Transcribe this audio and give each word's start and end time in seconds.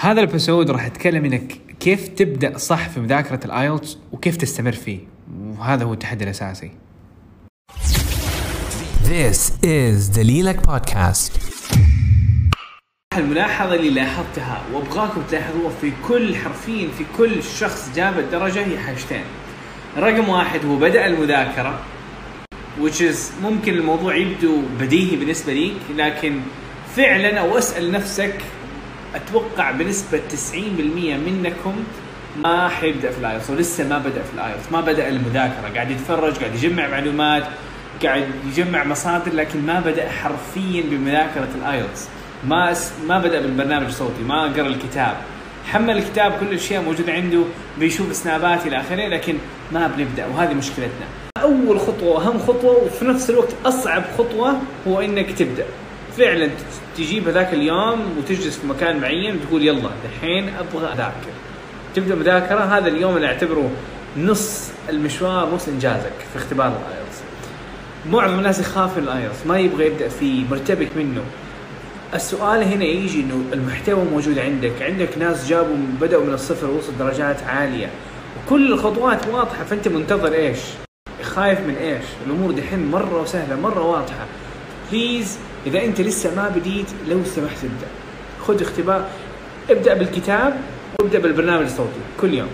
هذا 0.00 0.20
الإبيسود 0.20 0.70
راح 0.70 0.84
اتكلم 0.84 1.24
إنك 1.24 1.60
كيف 1.80 2.08
تبدأ 2.08 2.58
صح 2.58 2.88
في 2.88 3.00
مذاكرة 3.00 3.40
الآيلتس 3.44 3.98
وكيف 4.12 4.36
تستمر 4.36 4.72
فيه. 4.72 4.98
وهذا 5.58 5.84
هو 5.84 5.92
التحدي 5.92 6.24
الأساسي. 6.24 6.70
This 9.04 9.50
is 9.64 10.16
دليلك 10.16 10.66
بودكاست 10.66 11.32
الملاحظة 13.16 13.74
اللي 13.74 13.90
لاحظتها 13.90 14.62
وأبغاكم 14.72 15.22
تلاحظوها 15.30 15.70
في 15.80 15.92
كل 16.08 16.36
حرفيا 16.36 16.88
في 16.98 17.04
كل 17.16 17.42
شخص 17.42 17.90
جاب 17.96 18.18
الدرجة 18.18 18.66
هي 18.66 18.78
حاجتين. 18.78 19.24
رقم 19.96 20.28
واحد 20.28 20.64
هو 20.64 20.76
بدأ 20.76 21.06
المذاكرة 21.06 21.80
which 22.80 23.00
is 23.00 23.42
ممكن 23.42 23.74
الموضوع 23.74 24.16
يبدو 24.16 24.62
بديهي 24.80 25.16
بالنسبة 25.16 25.52
ليك 25.52 25.76
لكن 25.96 26.40
فعلا 26.96 27.40
أو 27.40 27.58
أسأل 27.58 27.92
نفسك 27.92 28.34
أتوقع 29.14 29.70
بنسبة 29.70 30.20
90% 30.52 30.54
منكم 31.26 31.74
ما 32.36 32.68
حيبدأ 32.68 33.10
في 33.10 33.18
ال 33.18 33.23
IELTS 33.23 33.50
ولسه 33.50 33.88
ما 33.88 33.98
بدأ 33.98 34.22
في 34.22 34.34
ال 34.34 34.40
IELTS 34.40 34.72
ما 34.72 34.80
بدأ 34.80 35.08
المذاكرة. 35.08 35.74
قاعد 35.74 35.90
يتفرج 35.90 36.36
قاعد 36.38 36.54
يجمع 36.54 36.88
معلومات 36.88 37.44
قاعد 38.04 38.30
يجمع 38.46 38.84
مصادر 38.84 39.32
لكن 39.32 39.66
ما 39.66 39.80
بدأ 39.80 40.08
حرفيا 40.08 40.82
بمذاكرة 40.90 41.48
ال 41.54 41.63
IELTS 41.63 42.08
ما. 42.48 42.74
ما 43.08 43.18
بدأ 43.18 43.40
بالبرنامج 43.40 43.86
الصوتي 43.86 44.22
ما 44.22 44.42
قرأ 44.42 44.66
الكتاب. 44.66 45.16
حمل 45.66 45.98
الكتاب 45.98 46.32
كل 46.40 46.46
الأشياء 46.46 46.82
موجودة 46.82 47.12
عنده 47.12 47.42
بيشوف 47.78 48.16
سنابات 48.16 48.66
إلى 48.66 48.80
آخره 48.80 49.08
لكن 49.08 49.36
ما 49.72 49.86
بنبدأ 49.86 50.26
وهذه 50.26 50.54
مشكلتنا. 50.54 51.06
أول 51.42 51.80
خطوة 51.80 52.08
واهم 52.08 52.38
خطوة 52.38 52.84
وفي 52.84 53.04
نفس 53.04 53.30
الوقت 53.30 53.54
أصعب 53.66 54.02
خطوة 54.18 54.60
هو 54.88 55.00
إنك 55.00 55.30
تبدأ. 55.30 55.64
فعلا 56.18 56.50
تجيب 56.96 57.28
هذاك 57.28 57.54
اليوم 57.54 58.16
وتجلس 58.18 58.58
في 58.58 58.66
مكان 58.66 59.00
معين 59.00 59.36
وتقول 59.36 59.62
يلا 59.62 59.90
دحين 60.04 60.48
أبغى 60.48 60.92
أذاكر 60.92 61.32
تبدأ 61.94 62.14
مذاكرة 62.14 62.60
هذا 62.60 62.88
اليوم 62.88 63.16
اللي 63.16 63.26
أعتبره 63.26 63.70
نص 64.16 64.70
المشوار 64.88 65.54
نص 65.54 65.68
إنجازك 65.68 66.12
في 66.32 66.38
اختبار 66.38 66.66
ال 66.66 66.75
IELTS 66.75 67.18
معظم 68.10 68.38
الناس 68.38 68.60
يخاف 68.60 68.96
من 68.96 69.02
ال 69.02 69.09
IELTS 69.09 69.46
ما 69.46 69.58
يبغى 69.58 69.86
يبدأ 69.86 70.08
فيه 70.08 70.44
مرتبك 70.50 70.88
منه 70.96 71.22
السؤال 72.14 72.62
هنا 72.62 72.84
يجي 72.84 73.20
إنه 73.20 73.44
المحتوى 73.52 74.04
موجود 74.04 74.38
عندك، 74.38 74.82
عندك 74.82 75.18
ناس 75.18 75.48
جابوا 75.48 75.76
بدأوا 76.00 76.24
من 76.24 76.34
الصفر 76.34 76.70
ووصلوا 76.70 76.98
درجات 76.98 77.42
عالية 77.42 77.90
وكل 78.46 78.72
الخطوات 78.72 79.26
واضحة 79.26 79.64
فأنت 79.64 79.88
منتظر 79.88 80.32
إيش؟ 80.32 80.58
خايف 81.22 81.60
من 81.60 81.74
إيش؟ 81.74 82.04
الأمور 82.26 82.50
دحين 82.50 82.90
مرة 82.90 83.24
سهلة 83.24 83.60
مرة 83.60 83.82
واضحة. 83.82 84.26
بليز 84.92 85.38
إذا 85.66 85.84
أنت 85.84 86.00
لسه 86.00 86.34
ما 86.36 86.48
بديت 86.56 86.86
لو 87.08 87.24
سمحت 87.24 87.56
ابدأ. 87.64 87.88
خذ 88.46 88.62
اختبار 88.62 89.04
ابدأ 89.70 89.94
بالكتاب 89.94 90.60
وابدأ 91.00 91.18
بالبرنامج 91.18 91.64
الصوتي 91.64 92.00
كل 92.20 92.34
يوم. 92.34 92.48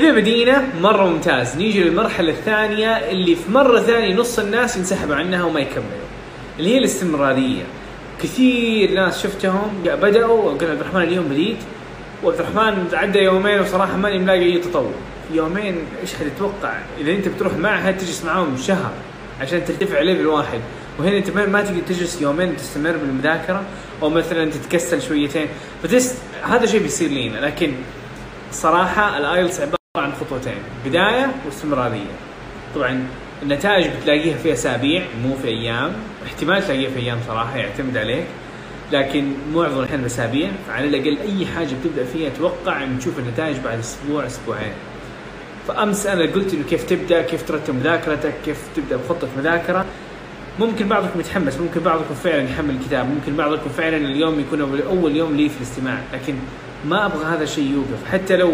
إذا 0.00 0.12
بدينا 0.12 0.64
مرة 0.80 1.04
ممتاز، 1.04 1.56
نيجي 1.56 1.84
للمرحلة 1.84 2.30
الثانية 2.30 2.88
اللي 2.88 3.34
في 3.34 3.50
مرة 3.50 3.80
ثانية 3.80 4.14
نص 4.14 4.38
الناس 4.38 4.76
ينسحبوا 4.76 5.14
عنها 5.14 5.44
وما 5.44 5.60
يكملوا. 5.60 6.06
اللي 6.58 6.74
هي 6.74 6.78
الاستمرارية. 6.78 7.62
كثير 8.22 8.94
ناس 8.94 9.22
شفتهم 9.22 9.82
بدأوا 9.84 10.42
وقال 10.42 10.70
عبد 10.70 10.80
الرحمن 10.80 11.02
اليوم 11.02 11.24
بديت 11.24 11.56
وعبد 12.24 12.40
الرحمن 12.40 12.86
عدى 12.92 13.18
يومين 13.18 13.60
وصراحة 13.60 13.96
ماني 13.96 14.18
ملاقي 14.18 14.42
أي 14.42 14.58
تطور 14.58 14.92
يومين 15.34 15.76
إيش 16.02 16.14
حتتوقع 16.14 16.72
إذا 17.00 17.12
أنت 17.12 17.28
بتروح 17.28 17.54
معهد 17.54 17.98
تجلس 17.98 18.24
معاهم 18.24 18.56
شهر 18.56 18.92
عشان 19.40 19.64
ترتفع 19.64 20.00
level 20.00 20.26
واحد 20.26 20.60
وهنا 20.98 21.16
أنت 21.18 21.30
ما 21.30 21.62
تقدر 21.62 21.80
تجلس 21.88 22.22
يومين 22.22 22.56
تستمر 22.56 22.96
بالمذاكرة 22.96 23.62
أو 24.02 24.10
مثلا 24.10 24.50
تتكسل 24.50 25.02
شويتين. 25.02 25.46
فتست 25.82 26.16
هذا 26.42 26.66
شيء 26.66 26.82
بيصير 26.82 27.10
لينا. 27.10 27.38
لكن 27.38 27.72
صراحة 28.52 29.18
ال 29.18 29.25
IELTS 29.25 29.60
عبارة 29.60 29.76
عن 29.96 30.12
خطوتين. 30.12 30.58
بداية 30.86 31.34
واستمرارية. 31.46 32.16
طبعا 32.74 33.06
النتائج 33.42 33.86
بتلاقيها 34.00 34.36
في 34.36 34.52
أسابيع 34.52 35.02
مو 35.24 35.36
في 35.42 35.48
أيام. 35.48 35.92
احتمال 36.26 36.62
تلاقيها 36.62 36.90
في 36.90 36.98
أيام 36.98 37.18
صراحة 37.28 37.56
يعتمد 37.56 37.96
عليك. 37.96 38.24
لكن 38.92 39.32
معظم 39.54 39.78
الاحيان 39.78 40.04
اسابيع 40.04 40.50
فعلى 40.68 40.86
الأقل 40.86 41.18
أي 41.18 41.46
حاجة 41.46 41.74
بتبدأ 41.84 42.04
فيها 42.04 42.28
أتوقع 42.28 42.84
إن 42.84 42.98
تشوف 42.98 43.18
النتائج 43.18 43.56
بعد 43.56 43.78
أسبوع 43.78 44.26
أسبوعين. 44.26 44.72
فأمس 45.68 46.06
أنا 46.06 46.22
قلت 46.22 46.54
إنه 46.54 46.64
كيف 46.70 46.84
تبدأ 46.84 47.22
كيف 47.22 47.48
ترتب 47.48 47.74
مذاكرتك 47.74 48.32
كيف 48.44 48.58
تبدأ 48.76 48.96
بخطة 48.96 49.28
مذاكرة. 49.38 49.86
ممكن 50.60 50.88
بعضكم 50.88 51.20
يتحمس 51.20 51.58
ممكن 51.60 51.80
بعضكم 51.80 52.14
فعلا 52.14 52.42
يحمل 52.42 52.70
الكتاب 52.70 53.06
ممكن 53.06 53.36
بعضكم 53.36 53.70
فعلا 53.76 53.96
اليوم 53.96 54.40
يكون 54.40 54.80
اول 54.88 55.16
يوم 55.16 55.36
لي 55.36 55.48
في 55.48 55.56
الاستماع 55.56 55.98
لكن 56.12 56.34
ما 56.88 57.06
أبغى 57.06 57.24
هذا 57.24 57.42
الشيء 57.42 57.70
يوقف. 57.70 58.12
حتى 58.12 58.36
لو 58.36 58.52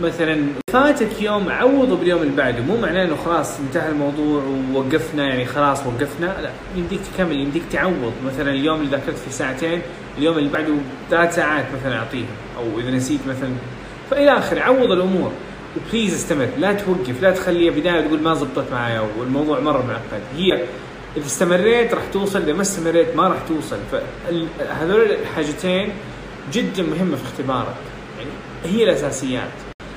مثلا 0.00 0.42
فاتك 0.72 1.22
يوم 1.22 1.48
عوضه 1.48 1.96
باليوم 1.96 2.22
اللي 2.22 2.36
بعده. 2.36 2.62
مو 2.62 2.80
معناه 2.80 3.04
إنه 3.04 3.16
خلاص 3.24 3.60
انتهى 3.60 3.88
الموضوع 3.88 4.42
ووقفنا 4.74 5.28
يعني 5.28 5.44
خلاص 5.44 5.78
وقفنا. 5.86 6.26
لا 6.42 6.50
يمديك 6.76 7.00
تكمل 7.14 7.40
يمديك 7.40 7.62
تعوض. 7.72 8.12
مثلا 8.26 8.50
اليوم 8.50 8.80
اللي 8.80 8.90
ذاكرت 8.90 9.16
فيه 9.16 9.30
ساعتين 9.30 9.80
اليوم 10.18 10.38
اللي 10.38 10.50
بعده 10.50 10.74
ثلاث 11.10 11.34
ساعات 11.34 11.64
مثلا 11.80 11.96
اعطيها 11.98 12.26
أو 12.58 12.80
إذا 12.80 12.90
نسيت 12.90 13.20
مثلا. 13.28 13.50
فإلى 14.10 14.38
آخره 14.38 14.60
عوض 14.60 14.90
الأمور. 14.90 15.32
وبليز 15.76 16.14
استمر. 16.14 16.48
لا 16.58 16.72
توقف 16.72 17.22
لا 17.22 17.30
تخليها 17.30 17.70
بدايه 17.70 18.00
تقول 18.00 18.20
ما 18.20 18.34
زبطت 18.34 18.72
معايا 18.72 19.02
والموضوع 19.18 19.60
مرة 19.60 19.84
معقد. 19.88 20.22
هي 20.36 20.64
اذا 21.16 21.26
استمريت 21.26 21.94
راح 21.94 22.02
توصل 22.12 22.42
إذا 22.42 22.52
ما 22.52 22.62
استمريت 22.62 23.16
ما 23.16 23.28
راح 23.28 23.38
توصل 23.48 23.76
فهذول 23.92 25.02
الحاجتين 25.02 25.92
جدا 26.52 26.82
مهمة 26.82 27.16
في 27.16 27.22
اختبارك. 27.22 27.76
يعني 28.18 28.30
هي 28.64 28.84
الأساسيات. 28.84 29.48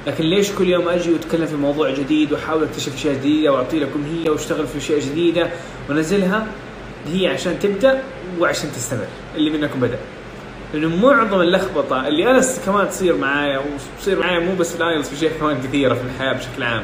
لكن 0.07 0.23
ليش 0.23 0.51
كل 0.51 0.69
يوم 0.69 0.89
أجي 0.89 1.13
وأتكلم 1.13 1.45
في 1.45 1.55
موضوع 1.55 1.89
جديد 1.93 2.33
وأحاول 2.33 2.63
أكتشف 2.63 2.95
أشياء 2.95 3.13
جديدة 3.13 3.51
وأعطي 3.51 3.79
لكم 3.79 4.03
هي 4.03 4.29
وأشتغل 4.29 4.67
في 4.67 4.77
أشياء 4.77 4.99
جديدة 4.99 5.49
وأنزلها؟ 5.89 6.47
هي 7.07 7.27
عشان 7.27 7.59
تبدأ 7.59 8.03
وعشان 8.39 8.71
تستمر 8.71 9.07
اللي 9.35 9.49
منكم 9.49 9.79
بدأ. 9.79 9.99
لأنه 10.73 10.95
معظم 10.95 11.41
اللخبطة 11.41 12.07
اللي 12.07 12.31
أنا 12.31 12.41
كمان 12.65 12.89
تصير 12.89 13.15
معايا 13.15 13.61
وتصير 13.97 14.19
معايا 14.19 14.39
مو 14.39 14.55
بس 14.55 14.75
في 14.75 14.83
ال 14.83 14.88
IELTS 14.88 15.09
في 15.09 15.15
اشياء 15.15 15.31
كمان 15.39 15.61
كثيرة 15.61 15.93
في 15.93 16.01
الحياة 16.01 16.33
بشكل 16.33 16.63
عام. 16.63 16.83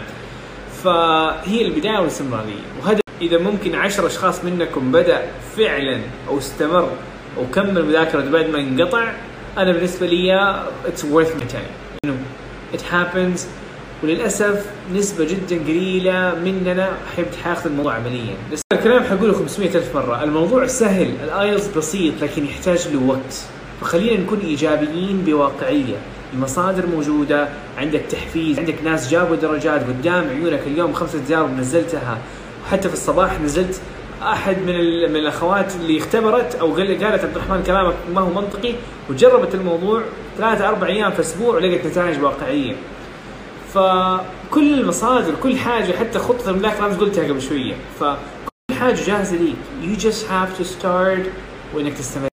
فهي 0.84 1.62
البداية 1.62 2.00
والاستمرارية. 2.00 2.66
وهذا 2.81 3.04
إذا 3.22 3.38
ممكن 3.38 3.76
عشر 3.76 4.08
أشخاص 4.08 4.44
منكم 4.44 4.92
بدأ 4.92 5.22
فعلا 5.58 6.00
أو 6.28 6.38
استمر 6.38 6.90
أو 7.38 7.46
كمل 7.53 7.86
مذاكرته 7.86 8.31
بعد 8.31 8.50
ما 8.50 8.59
انقطع 8.59 9.14
أنا 9.58 9.72
بالنسبة 9.72 10.08
لي 10.08 10.56
it's 10.85 11.06
worth 11.06 11.35
my 11.35 11.46
time 11.47 12.18
it 12.74 12.81
happens. 12.92 13.40
وللأسف 14.03 14.66
نسبة 14.94 15.26
جدا 15.26 15.64
قليلة 15.64 16.36
مننا 16.36 16.90
حيب 17.16 17.26
حياخذ 17.44 17.70
الموضوع 17.70 17.94
عمليا. 17.94 18.36
بس 18.52 18.62
الكلام 18.74 19.03
حقوله 19.03 19.34
500 19.34 19.70
ألف 19.76 19.96
مرة. 19.96 20.24
الموضوع 20.24 20.68
سهل 20.68 21.12
الايلز 21.24 21.68
بسيط 21.68 22.14
لكن 22.22 22.46
يحتاج 22.46 22.88
له 22.88 23.03
وقت 23.08 23.46
فخلينا 23.82 24.24
نكون 24.24 24.40
إيجابيين 24.40 25.24
بواقعية. 25.26 25.96
المصادر 26.34 26.88
موجودة 26.88 27.47
عندك 27.78 28.02
تحفيز 28.09 28.59
عندك 28.59 28.76
ناس 28.84 29.12
جابوا 29.12 29.36
درجات 29.36 29.84
قدام 29.84 30.30
عيونك 30.30 30.62
اليوم 30.68 30.94
خمسة 30.94 31.20
تجارب 31.20 31.59
نزلتها 31.59 32.18
وحتى 32.66 32.88
في 32.88 32.94
الصباح 32.94 33.42
نزلت 33.42 33.81
أحد 34.22 34.58
من 34.58 34.76
من 35.09 35.16
الأخوات 35.16 35.76
اللي 35.76 35.98
اختبرت 35.98 36.56
أو 36.56 36.74
قالت 36.74 37.03
عبد 37.03 37.36
الرحمن 37.36 37.64
كلامك 37.64 37.94
ما 38.14 38.22
هو 38.22 38.30
منطقي 38.30 38.74
وجربت 39.09 39.56
الموضوع 39.56 40.02
ثلاثة 40.38 40.68
أربع 40.68 40.88
أيام 40.88 41.12
في 41.12 41.20
أسبوع 41.20 41.56
ولقت 41.56 41.86
نتائج 41.86 42.24
واقعية. 42.24 42.76
فكل 43.74 44.74
المصادر 44.80 45.36
كل 45.44 45.58
حاجة 45.58 45.92
حتى 45.92 46.20
خطة 46.20 46.50
المذاكره 46.50 46.86
امس 46.86 46.96
قلتها 46.98 47.28
قبل 47.28 47.42
شوية 47.42 47.74
فكل 48.00 48.76
حاجة 48.80 49.06
جاهزة 49.06 49.38
ليك. 49.38 49.56
You 49.84 50.02
just 50.02 50.24
have 50.28 50.62
to 50.62 50.66
start 50.66 51.30
وإنك 51.76 51.94
تستمر. 51.94 52.34